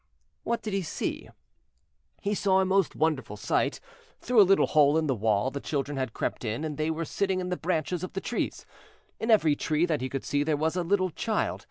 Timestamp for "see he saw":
0.81-2.59